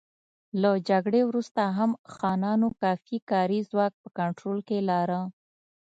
له 0.61 0.71
جګړې 0.89 1.21
وروسته 1.29 1.61
هم 1.77 1.91
خانانو 2.15 2.67
کافي 2.81 3.17
کاري 3.31 3.59
ځواک 3.69 3.93
په 4.01 4.09
کنټرول 4.19 4.59
کې 4.67 4.79
لاره. 4.89 5.21